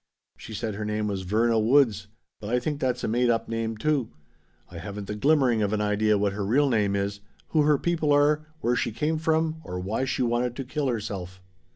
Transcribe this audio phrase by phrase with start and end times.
[0.35, 2.07] She said her name was Verna Woods,
[2.39, 4.09] but I think that's a made up name, too.
[4.71, 8.11] I haven't the glimmering of an idea what her real name is, who her people
[8.11, 11.39] are, where she came from, or why she wanted to kill herself."